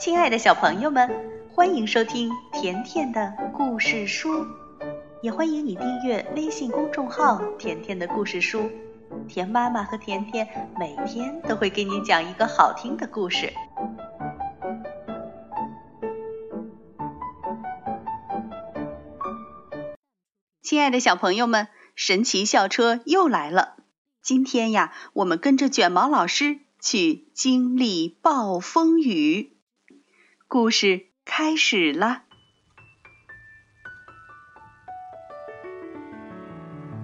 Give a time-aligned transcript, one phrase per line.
[0.00, 1.10] 亲爱的小朋友们，
[1.52, 4.46] 欢迎收听甜甜的故事书，
[5.20, 8.70] 也欢迎你订阅微信公众号“甜甜的故事书”。
[9.28, 10.48] 甜妈妈和甜甜
[10.80, 13.52] 每天都会给你讲一个好听的故事。
[20.62, 23.74] 亲爱的小朋友们，神奇校车又来了！
[24.22, 29.59] 今天呀，我们跟着卷毛老师去经历暴风雨。
[30.52, 32.22] 故事开始了。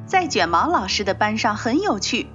[0.04, 2.26] 在卷毛老师的班上很有趣，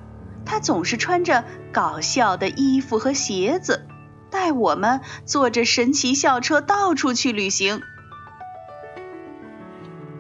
[0.46, 1.44] 他总是穿着
[1.74, 3.86] 搞笑的衣服和鞋子，
[4.30, 7.82] 带我们坐着神奇校车到处去旅行。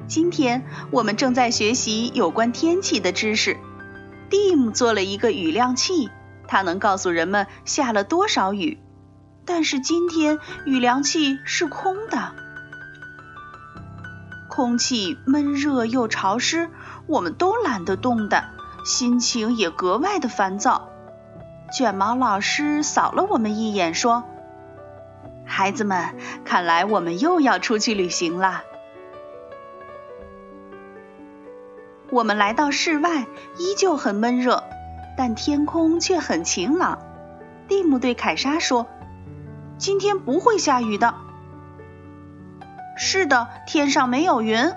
[0.10, 3.55] 今天我们正在学习有关天气的知识。
[4.30, 6.10] 蒂姆做了一个雨量器，
[6.49, 8.77] 它能告诉人们下了多少雨。
[9.54, 12.32] 但是今天雨量器是空的，
[14.48, 16.70] 空气闷热又潮湿，
[17.05, 18.52] 我们都懒得动弹，
[18.85, 20.90] 心情也格外的烦躁。
[21.70, 24.24] 卷毛老师扫了我们一眼，说
[25.46, 26.15] ：“孩子们，
[26.46, 28.63] 看来我们又要出去旅行了。”
[32.10, 33.27] 我们来到室外，
[33.58, 34.63] 依旧很闷热，
[35.18, 36.99] 但天空却很晴朗。
[37.68, 38.88] 蒂姆对凯莎说。
[39.82, 41.15] 今天不会下雨的。
[42.96, 44.71] 是的，天上没有云。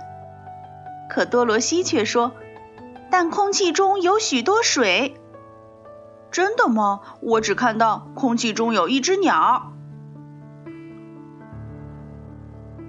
[1.10, 2.32] 可多罗西却说，
[3.10, 5.20] 但空气中有许多水。
[6.30, 7.02] 真的吗？
[7.20, 9.74] 我只看到空气中有一只鸟。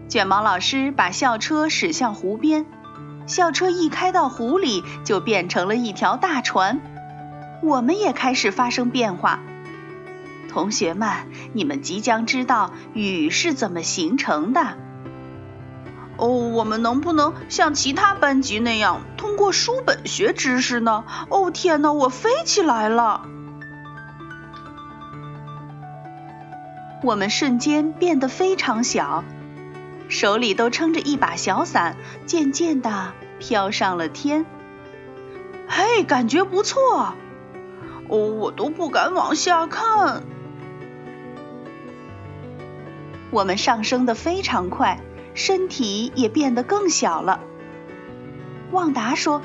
[0.08, 2.66] 卷毛老师把校车驶向湖边，
[3.28, 6.80] 校车一开到湖里，就变成了一条大船。
[7.62, 9.42] 我们也开始发生变化。
[10.56, 11.10] 同学们，
[11.52, 14.78] 你们即将知道雨是怎么形成的。
[16.16, 21.04] 哦，我们能不能像其他班级那样通过书本学知识呢？
[21.30, 23.24] 哦，天哪，我飞起来了！
[27.04, 29.26] 我们瞬间变得非常小，
[30.08, 34.46] 手里都撑着一把小伞，渐渐的飘上了天。
[35.68, 37.14] 嘿，感觉不错。
[38.08, 40.24] 哦，我都不敢往下看。
[43.32, 45.00] 我们上升的非常快，
[45.34, 47.42] 身体也变得更小了。
[48.72, 49.42] 旺达说：“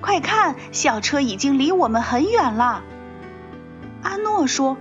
[0.00, 2.82] 快看，校车已经离我们很远了。”
[4.02, 4.76] 阿诺说：“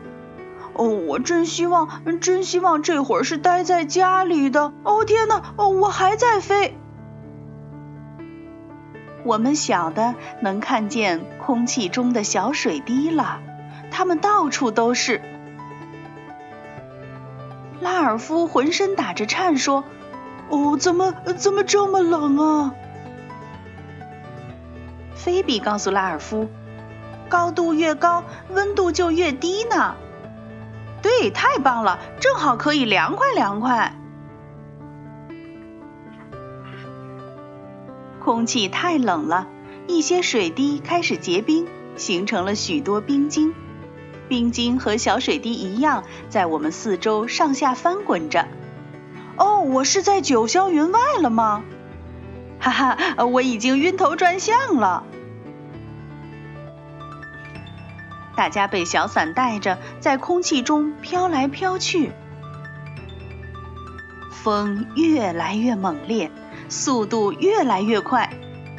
[0.73, 1.89] 哦，我真希望，
[2.19, 4.73] 真希望这会儿是待在家里的。
[4.83, 6.77] 哦，天哪，哦，我还在飞。”
[9.23, 13.39] 我们小的能看见空气中的小水滴了，
[13.91, 15.21] 它们到处都是。
[17.87, 19.85] 拉尔夫浑身打着颤，说
[20.51, 22.75] ：“哦，怎么怎么这么冷啊？”
[25.15, 26.49] 菲比告诉拉尔夫
[27.29, 29.95] ：“高度越高，温度就越低呢。”
[31.01, 33.93] 对，太棒了，正好可以凉快凉快。
[38.19, 39.47] 空气太冷了，
[39.87, 41.65] 一些水滴开始结冰，
[41.95, 43.55] 形成了许多冰晶。
[44.27, 48.47] 冰晶和小水滴一样，在我们四周上下翻滚着。
[49.37, 51.63] 哦，我是在九霄云外了吗？
[52.59, 55.03] 哈哈，我已经晕头转向了。
[58.35, 62.11] 大家被小伞带着，在空气中飘来飘去。
[64.31, 66.31] 风越来越猛烈，
[66.69, 68.31] 速度越来越快，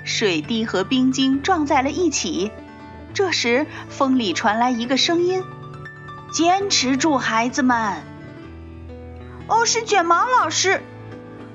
[0.05, 2.51] 水滴和冰晶撞在了一起。
[3.19, 5.43] 这时，风里传来一个声音
[6.31, 8.05] ：“坚持住，孩子们！”
[9.51, 10.81] 哦，是卷毛老师。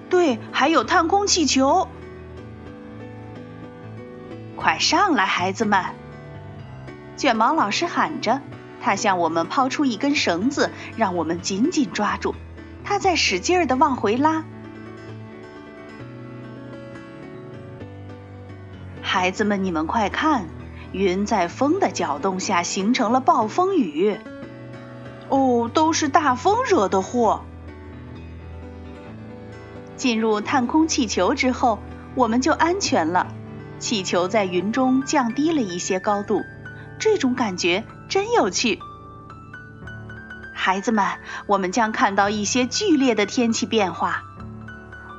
[0.09, 1.87] 对，还有探空气球。
[4.57, 5.85] 快上来，孩子们！
[7.15, 8.41] 卷毛老师喊着，
[8.81, 12.35] 他向我们抛出一根绳子，让我们紧紧抓住。
[12.83, 14.43] 他在使劲儿的往回拉。
[19.01, 20.45] 孩子们，你们快看！
[20.93, 24.17] 云在风的搅动下形成了暴风雨。
[25.27, 27.43] 哦，都是大风惹的祸。
[29.97, 31.79] 进入探空气球之后，
[32.15, 33.27] 我们就安全了。
[33.79, 36.41] 气球在云中降低了一些高度，
[36.99, 38.79] 这种感觉真有趣。
[40.53, 41.05] 孩子们，
[41.47, 44.23] 我们将看到一些剧烈的天气变化。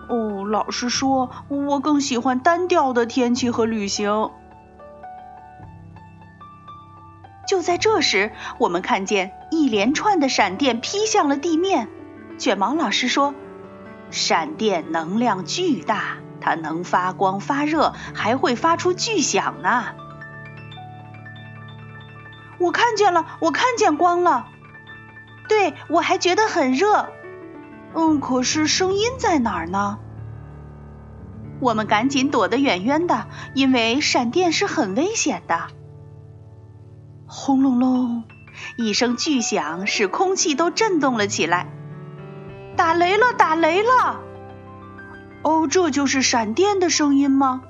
[0.09, 4.31] 哦，老实说，我更喜欢单调的天气和旅行。
[7.55, 11.87] 就在这时，我们看见一连串的闪电劈向了地面，
[12.37, 13.33] 卷毛老师说
[14.11, 19.85] ：“闪电能量巨大，它能发光发热，还会发出巨响呢。”
[22.59, 24.49] 我看见了，我看见光了。
[25.49, 27.09] 对，我还觉得很热。
[27.95, 30.01] 嗯，可是声音在哪儿呢？
[31.61, 35.69] 我们赶紧躲得远远的，因为闪电是很危险的。
[37.37, 38.23] 轰隆隆，
[38.79, 41.67] 一声巨响使空气都震动了起来。
[42.77, 43.33] 打雷了！
[43.37, 44.21] 打雷了！
[45.43, 47.63] 哦，这就是闪电的声音吗？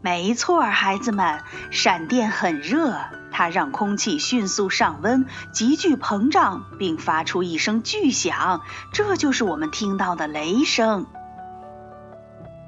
[0.00, 2.96] 没错，孩子们，闪电很热，
[3.30, 8.62] 它让空气迅速上温，急剧膨胀，并发出一声巨响，
[8.94, 11.04] 这就是我们听到的雷声。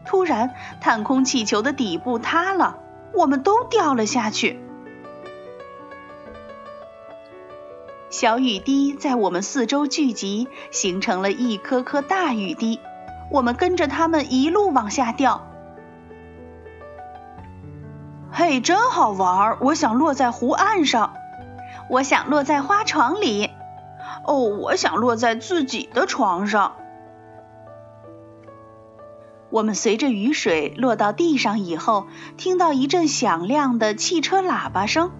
[0.05, 0.50] 突然，
[0.82, 2.78] 探空气球的底部塌了，
[3.14, 4.58] 我们都掉了下去。
[8.10, 12.78] 小雨滴在我们四周聚集，形成了一颗颗大雨滴，
[13.30, 15.46] 我们跟着它们一路往下掉。
[18.30, 19.58] 嘿，真好玩儿！
[19.60, 21.14] 我想落在湖岸上，
[21.88, 23.50] 我想落在花床里，
[24.26, 26.76] 哦，我想落在自己的床上。
[29.52, 32.06] 我们随着雨水落到地上以后，
[32.38, 35.12] 听到一阵响亮的汽车喇叭声。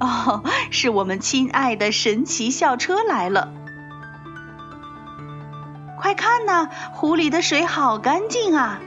[0.00, 0.42] 哦，
[0.72, 3.52] 是我们亲爱的神奇校车来了！
[5.98, 8.80] 快看呐，湖里的水好干净啊！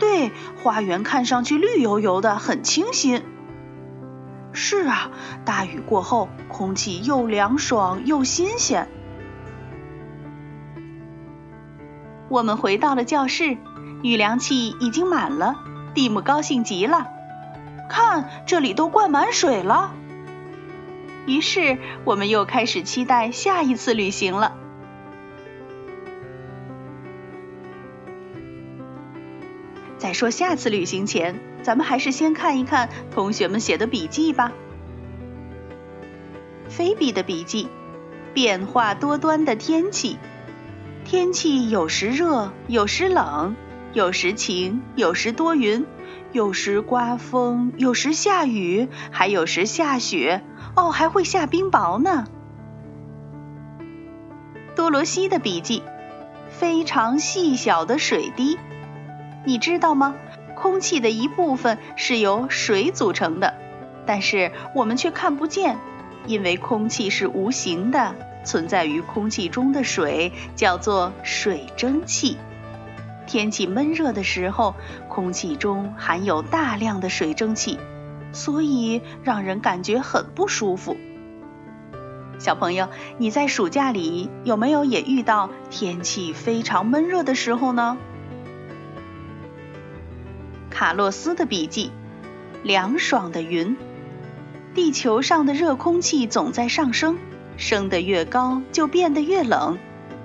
[0.00, 0.32] 对，
[0.64, 3.22] 花园看上去绿油油的，很清新。
[4.52, 5.12] 是啊，
[5.44, 8.88] 大雨过后，空气又凉爽又新鲜。
[12.28, 13.56] 我们回到了教室。
[14.02, 15.56] 雨量器已经满了，
[15.94, 17.08] 蒂姆高兴极了。
[17.88, 19.94] 看，这里都灌满水了。
[21.26, 24.56] 于是，我们又开始期待下一次旅行了。
[29.98, 34.50] 在说下次旅行前，咱们还是先看一看同学们写的笔记吧。
[36.68, 37.68] 菲比的笔记：
[38.34, 40.18] 变化多端的天气，
[41.04, 43.54] 天气有时热，有时冷。
[43.92, 45.84] 有时晴，有时多云，
[46.32, 50.42] 有时刮风，有时下雨，还有时下雪。
[50.74, 52.24] 哦，还会下冰雹呢。
[54.74, 55.82] 多罗西的笔记：
[56.48, 58.58] 非常细小的水滴。
[59.44, 60.14] 你知道吗？
[60.56, 63.52] 空气的一部分是由水组成的，
[64.06, 65.76] 但是我们却看不见，
[66.26, 68.14] 因为空气是无形的。
[68.44, 72.38] 存在于空气中的水叫做水蒸气。
[73.32, 74.74] 天气闷热的时候，
[75.08, 77.78] 空气中含有大量的水蒸气，
[78.30, 80.98] 所以让人感觉很不舒服。
[82.38, 87.96] 小朋友，你在暑假里有没有也遇到天气非常闷热的时候呢？
[90.68, 91.90] 卡洛斯的笔记：
[92.62, 93.78] 凉爽的云。
[94.74, 97.16] 地球上的热空气总在上升，
[97.56, 99.78] 升得越高就变得越冷。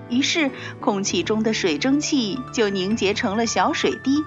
[0.09, 4.24] 于是，空气中的水蒸气就凝结成了小水滴。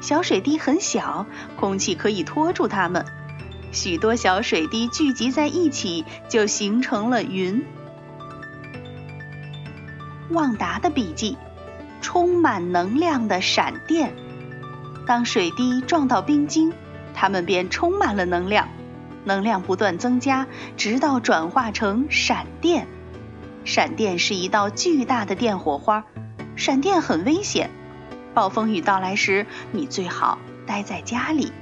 [0.00, 1.26] 小水滴很小，
[1.56, 3.04] 空气可以托住它们。
[3.72, 7.64] 许多小水滴聚集在一起，就形成了云。
[10.30, 11.36] 旺达的笔记：
[12.00, 14.14] 充满能量的闪电。
[15.06, 16.72] 当水滴撞到冰晶，
[17.14, 18.68] 它们便充满了能量，
[19.24, 22.86] 能量不断增加，直到转化成闪电。
[23.64, 26.04] 闪电是一道巨大的电火花，
[26.54, 27.70] 闪电很危险。
[28.34, 31.52] 暴风雨到来时，你最好待在家里。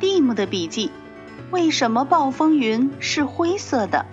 [0.00, 0.90] 蒂姆的笔记：
[1.50, 4.06] 为什么暴风云是灰色的？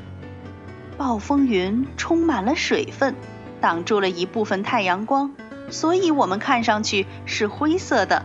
[0.97, 3.15] 暴风云充满了水分，
[3.59, 5.33] 挡住了一部分太阳光，
[5.71, 8.23] 所以我们看上去是灰色的。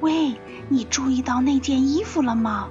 [0.00, 0.36] 喂，
[0.68, 2.68] 你注意到那件衣服了吗？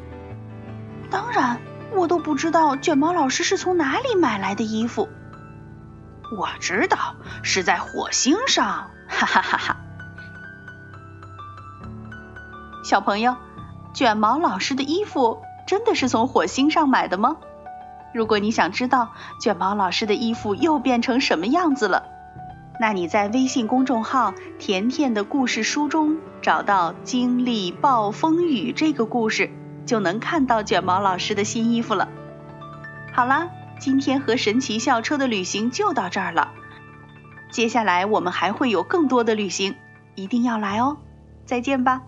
[1.12, 1.60] 当然，
[1.94, 5.10] 我都不知道卷毛老师是从哪里买来的衣服。
[6.38, 9.77] 我知道是在火星上，哈哈哈哈！
[12.86, 13.36] 小朋友，
[13.94, 17.36] 卷毛老师的衣服真的是从火星上买的吗？
[18.13, 19.10] 如果你想知道
[19.41, 22.06] 卷毛老师的衣服又变成什么样子了，
[22.80, 29.51] 那你在微信公众号“甜甜的故事书”中找到“经历暴风雨”这个故事。
[29.92, 32.08] 就能看到卷毛老师的新衣服了。
[33.12, 36.54] 好啦，今天和神奇校车的旅行就到这儿了。
[37.50, 39.76] 接下来我们还会有更多的旅行，
[40.16, 40.96] 一定要来哦！
[41.46, 42.04] 再见吧。